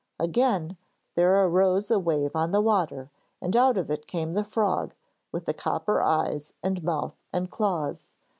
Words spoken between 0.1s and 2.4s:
Again there arose a wave